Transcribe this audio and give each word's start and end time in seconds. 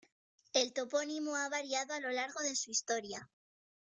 El 0.53 0.73
topónimo 0.73 1.35
ha 1.35 1.47
variado 1.49 1.93
a 1.93 1.99
lo 1.99 2.09
largo 2.09 2.39
de 2.41 2.55
su 2.55 2.71
historia. 2.71 3.29